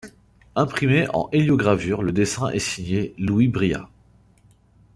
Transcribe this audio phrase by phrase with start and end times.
[0.55, 3.87] Imprimé en héliogravure, le dessin est signé Louis Briat.